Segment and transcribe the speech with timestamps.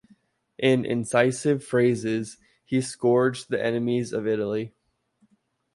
[0.57, 4.73] In incisive phrases he scourged the enemies of Italy.